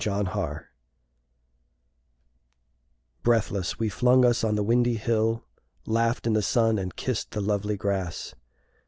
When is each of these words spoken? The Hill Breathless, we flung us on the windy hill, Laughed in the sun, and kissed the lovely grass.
The 0.03 0.23
Hill 0.31 0.59
Breathless, 3.21 3.77
we 3.77 3.87
flung 3.87 4.25
us 4.25 4.43
on 4.43 4.55
the 4.55 4.63
windy 4.63 4.95
hill, 4.95 5.45
Laughed 5.85 6.25
in 6.25 6.33
the 6.33 6.41
sun, 6.41 6.79
and 6.79 6.95
kissed 6.95 7.29
the 7.29 7.39
lovely 7.39 7.77
grass. 7.77 8.33